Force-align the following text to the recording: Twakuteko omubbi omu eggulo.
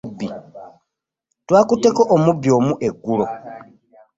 Twakuteko 1.47 2.01
omubbi 2.15 2.49
omu 2.57 2.73
eggulo. 2.87 3.25